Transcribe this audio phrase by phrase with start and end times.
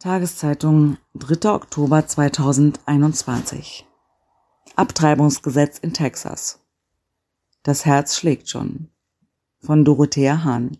[0.00, 1.50] Tageszeitung, 3.
[1.50, 3.86] Oktober 2021.
[4.74, 6.58] Abtreibungsgesetz in Texas.
[7.64, 8.88] Das Herz schlägt schon.
[9.58, 10.78] Von Dorothea Hahn.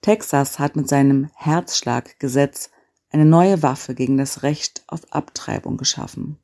[0.00, 2.70] Texas hat mit seinem Herzschlaggesetz
[3.10, 6.40] eine neue Waffe gegen das Recht auf Abtreibung geschaffen.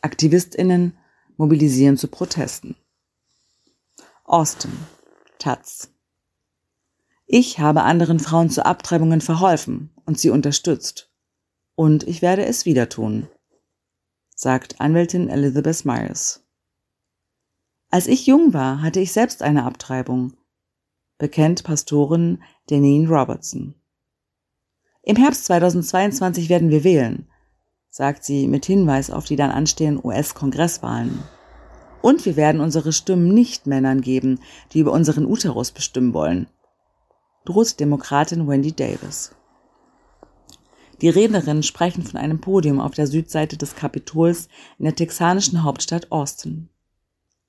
[0.00, 0.98] Aktivistinnen
[1.36, 2.74] mobilisieren zu Protesten.
[4.24, 4.72] Austin.
[5.38, 5.92] Taz.
[7.32, 11.12] Ich habe anderen Frauen zu Abtreibungen verholfen und sie unterstützt.
[11.76, 13.28] Und ich werde es wieder tun,
[14.34, 16.44] sagt Anwältin Elizabeth Myers.
[17.88, 20.32] Als ich jung war, hatte ich selbst eine Abtreibung,
[21.18, 23.76] bekennt Pastorin Deneen Robertson.
[25.04, 27.28] Im Herbst 2022 werden wir wählen,
[27.90, 31.22] sagt sie mit Hinweis auf die dann anstehenden US-Kongresswahlen.
[32.02, 34.40] Und wir werden unsere Stimmen nicht Männern geben,
[34.72, 36.48] die über unseren Uterus bestimmen wollen,
[37.44, 39.34] droht Demokratin Wendy Davis.
[41.00, 46.12] Die Rednerinnen sprechen von einem Podium auf der Südseite des Kapitols in der texanischen Hauptstadt
[46.12, 46.68] Austin.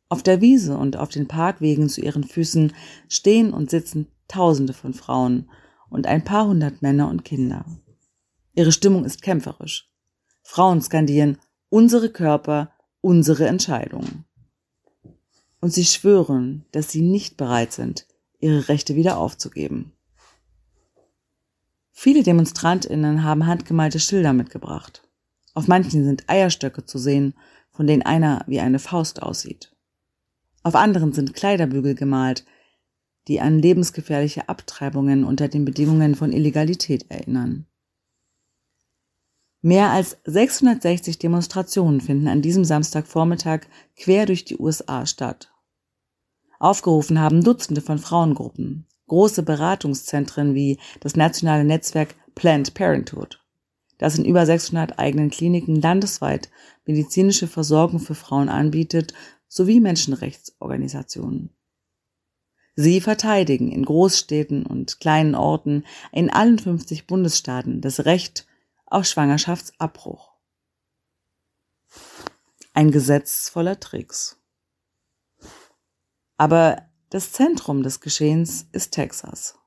[0.07, 2.73] Auf der Wiese und auf den Parkwegen zu ihren Füßen
[3.09, 5.49] stehen und sitzen Tausende von Frauen
[5.89, 7.65] und ein paar hundert Männer und Kinder.
[8.53, 9.89] Ihre Stimmung ist kämpferisch.
[10.41, 11.37] Frauen skandieren
[11.69, 14.25] unsere Körper, unsere Entscheidungen.
[15.59, 18.07] Und sie schwören, dass sie nicht bereit sind,
[18.41, 19.93] ihre Rechte wieder aufzugeben.
[21.91, 25.07] Viele Demonstrantinnen haben handgemalte Schilder mitgebracht.
[25.53, 27.35] Auf manchen sind Eierstöcke zu sehen,
[27.69, 29.75] von denen einer wie eine Faust aussieht.
[30.63, 32.45] Auf anderen sind Kleiderbügel gemalt,
[33.27, 37.67] die an lebensgefährliche Abtreibungen unter den Bedingungen von Illegalität erinnern.
[39.61, 43.61] Mehr als 660 Demonstrationen finden an diesem Samstagvormittag
[43.95, 45.51] quer durch die USA statt.
[46.61, 53.43] Aufgerufen haben Dutzende von Frauengruppen, große Beratungszentren wie das nationale Netzwerk Planned Parenthood,
[53.97, 56.51] das in über 600 eigenen Kliniken landesweit
[56.85, 59.15] medizinische Versorgung für Frauen anbietet,
[59.47, 61.49] sowie Menschenrechtsorganisationen.
[62.75, 68.45] Sie verteidigen in Großstädten und kleinen Orten in allen 50 Bundesstaaten das Recht
[68.85, 70.31] auf Schwangerschaftsabbruch.
[72.75, 74.40] Ein Gesetz voller Tricks.
[76.41, 76.81] Aber
[77.11, 79.59] das Zentrum des Geschehens ist Texas.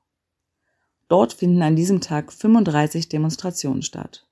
[1.07, 4.27] Dort finden an diesem Tag 35 Demonstrationen statt.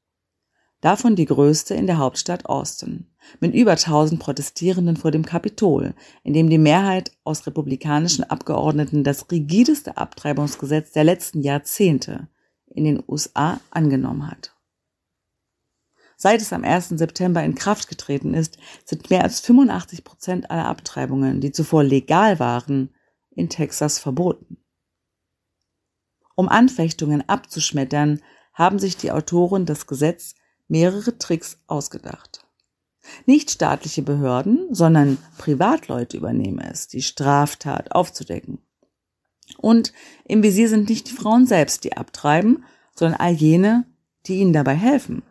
[0.81, 3.07] Davon die größte in der Hauptstadt Austin,
[3.39, 9.31] mit über 1000 Protestierenden vor dem Kapitol, in dem die Mehrheit aus republikanischen Abgeordneten das
[9.31, 12.27] rigideste Abtreibungsgesetz der letzten Jahrzehnte
[12.67, 14.53] in den USA angenommen hat.
[16.23, 16.87] Seit es am 1.
[16.87, 22.39] September in Kraft getreten ist, sind mehr als 85 Prozent aller Abtreibungen, die zuvor legal
[22.39, 22.91] waren,
[23.31, 24.55] in Texas verboten.
[26.35, 28.21] Um Anfechtungen abzuschmettern,
[28.53, 30.35] haben sich die Autoren das Gesetz
[30.69, 32.47] mehrere Tricks ausgedacht.
[33.25, 38.59] Nicht staatliche Behörden, sondern Privatleute übernehmen es, die Straftat aufzudecken.
[39.57, 39.91] Und
[40.23, 42.63] im Visier sind nicht die Frauen selbst, die abtreiben,
[42.95, 43.85] sondern all jene,
[44.25, 45.21] die ihnen dabei helfen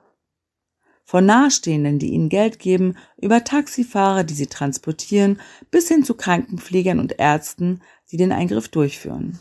[1.13, 5.39] von Nahestehenden, die ihnen Geld geben, über Taxifahrer, die sie transportieren,
[5.71, 9.39] bis hin zu Krankenpflegern und Ärzten, die den Eingriff durchführen.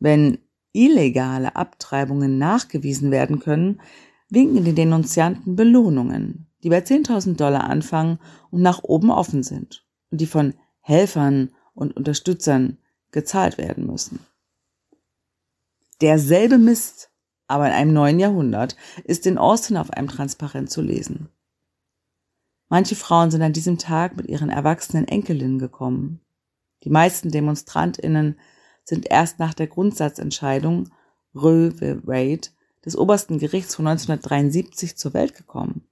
[0.00, 0.38] Wenn
[0.72, 3.80] illegale Abtreibungen nachgewiesen werden können,
[4.28, 8.18] winken den Denunzianten Belohnungen, die bei 10.000 Dollar anfangen
[8.50, 12.78] und nach oben offen sind und die von Helfern und Unterstützern
[13.12, 14.18] gezahlt werden müssen.
[16.00, 17.12] Derselbe Mist
[17.48, 21.28] aber in einem neuen Jahrhundert, ist in Austin auf einem Transparent zu lesen.
[22.68, 26.20] Manche Frauen sind an diesem Tag mit ihren erwachsenen Enkelinnen gekommen.
[26.82, 28.38] Die meisten Demonstrantinnen
[28.84, 30.90] sind erst nach der Grundsatzentscheidung
[31.34, 32.06] Roe v.
[32.06, 32.48] Wade
[32.84, 35.86] des obersten Gerichts von 1973 zur Welt gekommen.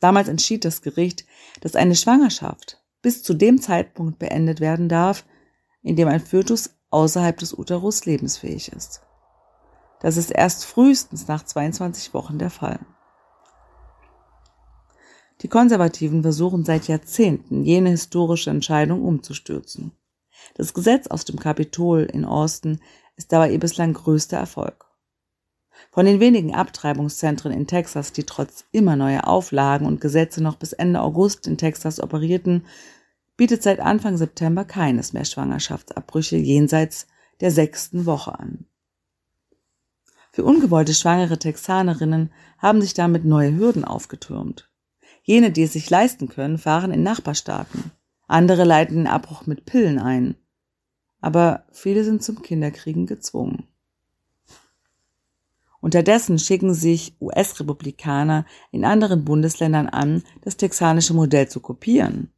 [0.00, 1.24] Damals entschied das Gericht,
[1.60, 5.24] dass eine Schwangerschaft bis zu dem Zeitpunkt beendet werden darf,
[5.82, 9.02] in dem ein Fötus außerhalb des Uterus lebensfähig ist.
[10.02, 12.80] Das ist erst frühestens nach 22 Wochen der Fall.
[15.42, 19.92] Die Konservativen versuchen seit Jahrzehnten, jene historische Entscheidung umzustürzen.
[20.54, 22.80] Das Gesetz aus dem Kapitol in Austin
[23.16, 24.86] ist dabei ihr bislang größter Erfolg.
[25.92, 30.72] Von den wenigen Abtreibungszentren in Texas, die trotz immer neuer Auflagen und Gesetze noch bis
[30.72, 32.66] Ende August in Texas operierten,
[33.36, 37.06] bietet seit Anfang September keines mehr Schwangerschaftsabbrüche jenseits
[37.40, 38.66] der sechsten Woche an.
[40.32, 44.70] Für ungewollte schwangere Texanerinnen haben sich damit neue Hürden aufgetürmt.
[45.22, 47.92] Jene, die es sich leisten können, fahren in Nachbarstaaten.
[48.26, 50.36] Andere leiten den Abbruch mit Pillen ein.
[51.20, 53.68] Aber viele sind zum Kinderkriegen gezwungen.
[55.80, 62.32] Unterdessen schicken sich US-Republikaner in anderen Bundesländern an, das texanische Modell zu kopieren.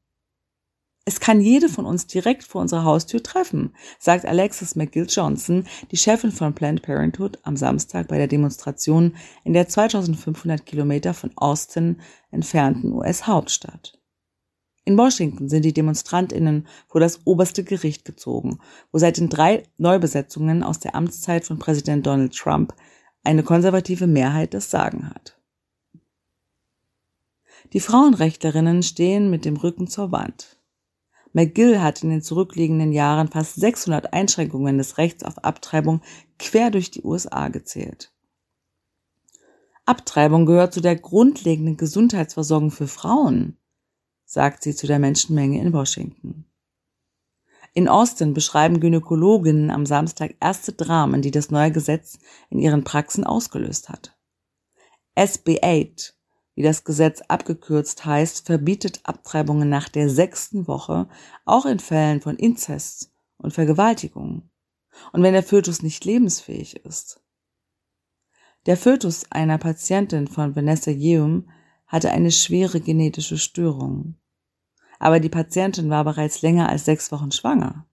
[1.06, 5.98] Es kann jede von uns direkt vor unserer Haustür treffen, sagt Alexis McGill Johnson, die
[5.98, 9.14] Chefin von Planned Parenthood, am Samstag bei der Demonstration
[9.44, 13.98] in der 2500 Kilometer von Austin entfernten US-Hauptstadt.
[14.86, 18.58] In Washington sind die DemonstrantInnen vor das oberste Gericht gezogen,
[18.90, 22.74] wo seit den drei Neubesetzungen aus der Amtszeit von Präsident Donald Trump
[23.22, 25.38] eine konservative Mehrheit das Sagen hat.
[27.72, 30.58] Die Frauenrechtlerinnen stehen mit dem Rücken zur Wand.
[31.34, 36.00] McGill hat in den zurückliegenden Jahren fast 600 Einschränkungen des Rechts auf Abtreibung
[36.38, 38.12] quer durch die USA gezählt.
[39.84, 43.58] Abtreibung gehört zu der grundlegenden Gesundheitsversorgung für Frauen,
[44.24, 46.46] sagt sie zu der Menschenmenge in Washington.
[47.74, 53.24] In Austin beschreiben Gynäkologinnen am Samstag erste Dramen, die das neue Gesetz in ihren Praxen
[53.24, 54.16] ausgelöst hat.
[55.16, 56.14] SB 8
[56.54, 61.08] wie das Gesetz abgekürzt heißt, verbietet Abtreibungen nach der sechsten Woche,
[61.44, 64.50] auch in Fällen von Inzest und Vergewaltigung.
[65.12, 67.20] Und wenn der Fötus nicht lebensfähig ist.
[68.66, 71.50] Der Fötus einer Patientin von Vanessa Yeum
[71.86, 74.16] hatte eine schwere genetische Störung.
[74.98, 77.86] Aber die Patientin war bereits länger als sechs Wochen schwanger.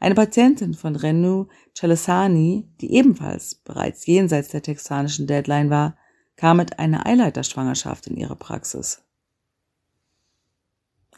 [0.00, 5.96] Eine Patientin von Renu Chalesani, die ebenfalls bereits jenseits der texanischen Deadline war,
[6.36, 9.02] kam mit einer Eileiterschwangerschaft in ihre Praxis.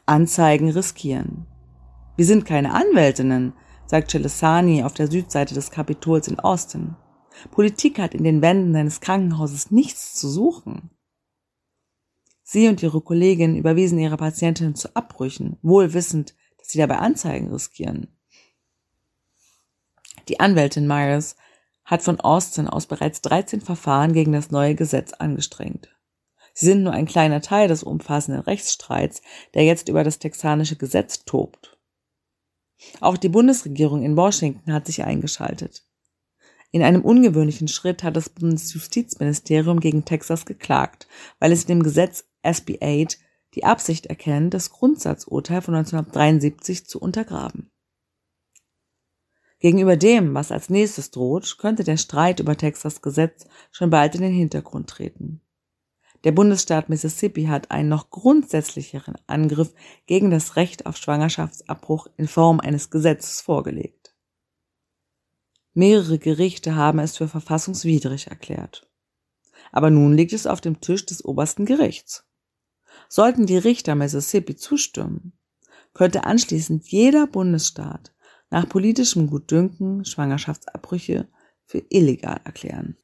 [0.07, 1.47] Anzeigen riskieren.
[2.17, 3.53] Wir sind keine Anwältinnen,
[3.87, 6.97] sagt Celesani auf der Südseite des Kapitols in Austin.
[7.51, 10.91] Politik hat in den Wänden seines Krankenhauses nichts zu suchen.
[12.43, 17.53] Sie und ihre Kollegin überwiesen ihre Patientin zu Abbrüchen, wohl wissend, dass sie dabei Anzeigen
[17.53, 18.09] riskieren.
[20.29, 21.37] Die Anwältin Myers
[21.89, 25.89] hat von Austin aus bereits 13 Verfahren gegen das neue Gesetz angestrengt.
[26.53, 29.23] Sie sind nur ein kleiner Teil des umfassenden Rechtsstreits,
[29.55, 31.79] der jetzt über das texanische Gesetz tobt.
[33.01, 35.87] Auch die Bundesregierung in Washington hat sich eingeschaltet.
[36.71, 41.09] In einem ungewöhnlichen Schritt hat das Bundesjustizministerium gegen Texas geklagt,
[41.39, 43.19] weil es in dem Gesetz SB 8
[43.55, 47.71] die Absicht erkennt, das Grundsatzurteil von 1973 zu untergraben.
[49.61, 54.23] Gegenüber dem, was als nächstes droht, könnte der Streit über Texas Gesetz schon bald in
[54.23, 55.41] den Hintergrund treten.
[56.25, 59.73] Der Bundesstaat Mississippi hat einen noch grundsätzlicheren Angriff
[60.07, 64.15] gegen das Recht auf Schwangerschaftsabbruch in Form eines Gesetzes vorgelegt.
[65.75, 68.89] Mehrere Gerichte haben es für verfassungswidrig erklärt.
[69.71, 72.25] Aber nun liegt es auf dem Tisch des obersten Gerichts.
[73.09, 75.39] Sollten die Richter Mississippi zustimmen,
[75.95, 78.13] könnte anschließend jeder Bundesstaat
[78.51, 81.29] nach politischem Gutdünken Schwangerschaftsabbrüche
[81.67, 82.97] für illegal erklären